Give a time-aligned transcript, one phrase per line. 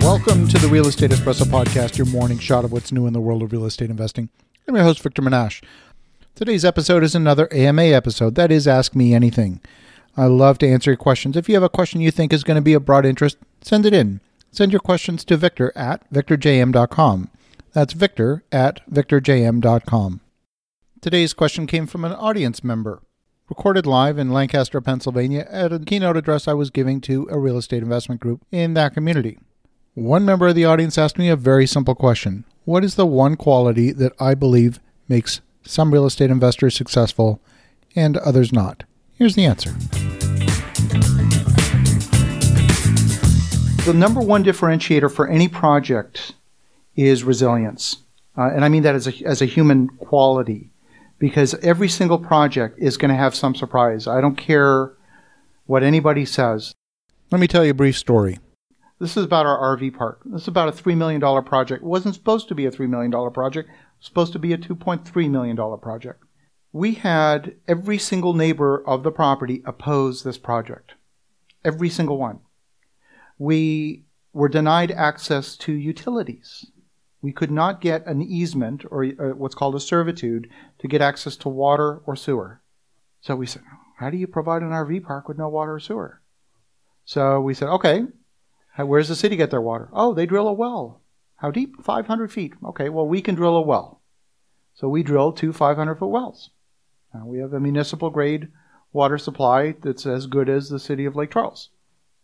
[0.00, 3.20] Welcome to the Real Estate Espresso Podcast, your morning shot of what's new in the
[3.20, 4.28] world of real estate investing.
[4.66, 5.62] I'm your host, Victor Menasce.
[6.34, 8.34] Today's episode is another AMA episode.
[8.34, 9.60] That is Ask Me Anything.
[10.16, 11.36] I love to answer your questions.
[11.36, 13.86] If you have a question you think is going to be of broad interest, send
[13.86, 14.20] it in.
[14.50, 17.30] Send your questions to victor at victorjm.com.
[17.72, 20.20] That's victor at victorjm.com.
[21.00, 23.00] Today's question came from an audience member,
[23.48, 27.58] recorded live in Lancaster, Pennsylvania, at a keynote address I was giving to a real
[27.58, 29.38] estate investment group in that community.
[29.94, 33.34] One member of the audience asked me a very simple question What is the one
[33.34, 37.40] quality that I believe makes some real estate investors successful
[37.96, 38.84] and others not?
[39.14, 39.72] Here's the answer.
[43.84, 46.34] The number one differentiator for any project
[46.94, 47.96] is resilience.
[48.38, 50.70] Uh, and I mean that as a, as a human quality
[51.18, 54.06] because every single project is going to have some surprise.
[54.06, 54.92] I don't care
[55.66, 56.72] what anybody says.
[57.32, 58.38] Let me tell you a brief story.
[59.00, 60.20] This is about our RV park.
[60.26, 61.82] This is about a $3 million project.
[61.82, 63.70] It wasn't supposed to be a $3 million project.
[63.70, 66.22] It was supposed to be a $2.3 million project.
[66.70, 70.92] We had every single neighbor of the property oppose this project.
[71.64, 72.40] Every single one.
[73.38, 76.66] We were denied access to utilities.
[77.22, 80.48] We could not get an easement or uh, what's called a servitude
[80.78, 82.60] to get access to water or sewer.
[83.22, 83.62] So we said,
[83.98, 86.20] how do you provide an RV park with no water or sewer?
[87.06, 88.04] So we said, okay,
[88.76, 89.88] where's the city get their water?
[89.92, 91.00] Oh, they drill a well.
[91.36, 91.82] How deep?
[91.82, 92.54] 500 feet.
[92.64, 94.00] Okay, well, we can drill a well.
[94.74, 96.50] So we drilled two 500 foot wells.
[97.12, 98.48] Now we have a municipal grade
[98.92, 101.70] water supply that's as good as the city of Lake Charles.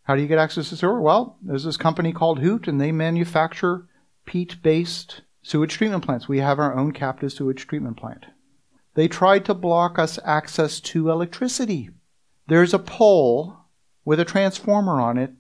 [0.05, 1.01] How do you get access to sewer?
[1.01, 3.89] Well, there's this company called Hoot, and they manufacture
[4.25, 6.29] peat based sewage treatment plants.
[6.29, 8.27] We have our own captive sewage treatment plant.
[8.95, 11.91] They tried to block us access to electricity.
[12.49, 13.57] There's a pole
[14.05, 15.33] with a transformer on it,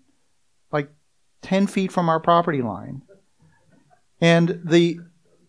[1.43, 3.03] 10 feet from our property line.
[4.21, 5.01] And the,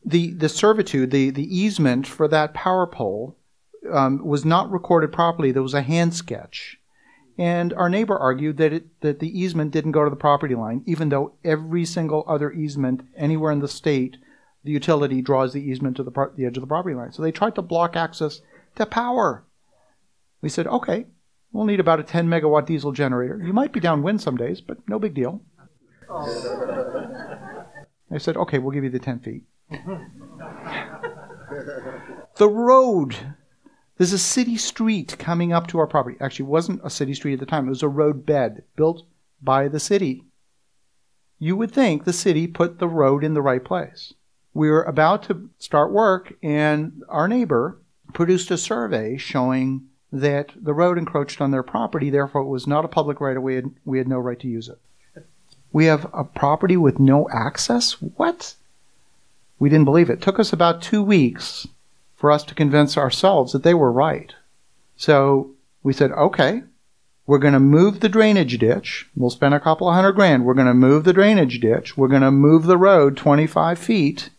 [0.06, 3.38] the, the servitude, the, the easement for that power pole
[3.92, 5.52] um, was not recorded properly.
[5.52, 6.78] There was a hand sketch.
[7.38, 10.84] And our neighbor argued that it, that the easement didn't go to the property line,
[10.88, 14.18] even though every single other easement anywhere in the state,
[14.64, 17.12] the utility draws the easement to the, par- the edge of the property line.
[17.12, 18.42] So they tried to block access
[18.76, 19.46] to power.
[20.42, 21.06] We said, okay,
[21.52, 23.40] we'll need about a 10 megawatt diesel generator.
[23.44, 25.42] You might be downwind some days, but no big deal.
[28.10, 29.44] They said, okay, we'll give you the 10 feet.
[32.38, 33.16] the road
[33.98, 36.18] there's a city street coming up to our property.
[36.22, 39.04] Actually, it wasn't a city street at the time, it was a road bed built
[39.42, 40.24] by the city.
[41.40, 44.14] You would think the city put the road in the right place.
[44.54, 47.80] We were about to start work, and our neighbor
[48.14, 52.86] produced a survey showing that the road encroached on their property, therefore, it was not
[52.86, 54.80] a public right of way, we had no right to use it.
[55.78, 58.02] We have a property with no access?
[58.02, 58.56] What?
[59.60, 60.14] We didn't believe it.
[60.14, 61.68] it took us about two weeks
[62.16, 64.34] for us to convince ourselves that they were right.
[64.96, 65.52] So
[65.84, 66.64] we said, okay,
[67.28, 69.08] we're going to move the drainage ditch.
[69.16, 70.46] We'll spend a couple of hundred grand.
[70.46, 71.96] We're going to move the drainage ditch.
[71.96, 74.32] We're going to move the road 25 feet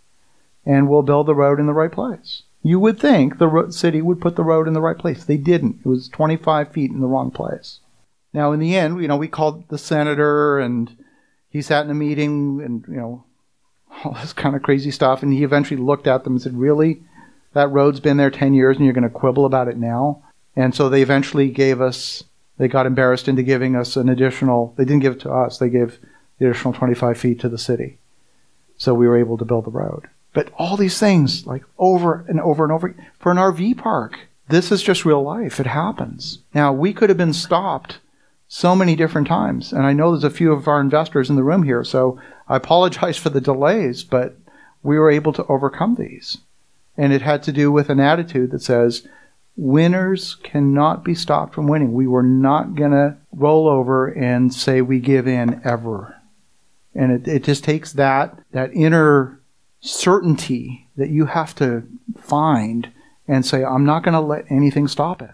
[0.66, 2.42] and we'll build the road in the right place.
[2.64, 5.22] You would think the city would put the road in the right place.
[5.22, 5.82] They didn't.
[5.84, 7.78] It was 25 feet in the wrong place.
[8.32, 10.96] Now, in the end, you know, we called the senator and
[11.50, 13.24] he sat in a meeting and, you know,
[14.04, 15.22] all this kind of crazy stuff.
[15.22, 17.02] And he eventually looked at them and said, really?
[17.52, 20.22] that road's been there 10 years and you're going to quibble about it now.
[20.56, 22.24] And so they eventually gave us,
[22.56, 25.68] they got embarrassed into giving us an additional, they didn't give it to us, they
[25.68, 25.98] gave
[26.38, 27.98] the additional 25 feet to the city.
[28.76, 30.08] So we were able to build the road.
[30.32, 34.70] But all these things, like over and over and over, for an RV park, this
[34.70, 35.58] is just real life.
[35.58, 36.40] It happens.
[36.54, 37.98] Now, we could have been stopped
[38.48, 39.72] so many different times.
[39.72, 42.56] And I know there's a few of our investors in the room here, so I
[42.56, 44.36] apologize for the delays, but
[44.82, 46.38] we were able to overcome these.
[46.96, 49.06] And it had to do with an attitude that says,
[49.56, 51.92] winners cannot be stopped from winning.
[51.92, 56.16] We were not going to roll over and say we give in ever.
[56.94, 59.40] And it, it just takes that, that inner
[59.80, 61.84] certainty that you have to
[62.20, 62.90] find
[63.28, 65.30] and say, I'm not going to let anything stop it.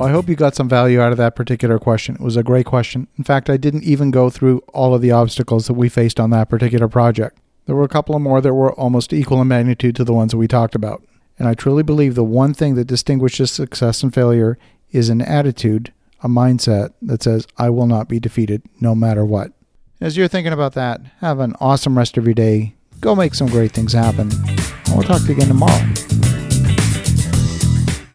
[0.00, 2.14] Well, I hope you got some value out of that particular question.
[2.14, 3.06] It was a great question.
[3.18, 6.30] In fact, I didn't even go through all of the obstacles that we faced on
[6.30, 7.36] that particular project.
[7.66, 10.30] There were a couple of more that were almost equal in magnitude to the ones
[10.30, 11.04] that we talked about.
[11.38, 14.56] And I truly believe the one thing that distinguishes success and failure
[14.90, 15.92] is an attitude,
[16.22, 19.52] a mindset that says, I will not be defeated no matter what.
[20.00, 22.74] As you're thinking about that, have an awesome rest of your day.
[23.02, 24.30] Go make some great things happen.
[24.32, 26.19] And we'll talk to you again tomorrow.